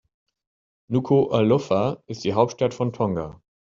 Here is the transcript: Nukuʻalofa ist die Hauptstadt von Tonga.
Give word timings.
Nukuʻalofa 0.95 2.01
ist 2.07 2.23
die 2.23 2.33
Hauptstadt 2.33 2.73
von 2.73 2.91
Tonga. 2.91 3.39